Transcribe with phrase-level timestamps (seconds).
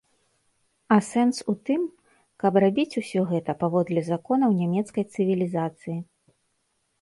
[0.93, 1.83] А сэнс у тым,
[2.43, 5.97] каб рабіць усё гэта паводле законаў нямецкай цывілізацыі.